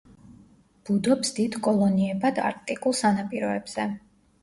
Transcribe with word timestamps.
ბუდობს 0.89 1.35
დიდ 1.41 1.59
კოლონიებად 1.69 2.43
არქტიკულ 2.49 2.99
სანაპიროებზე. 3.05 3.91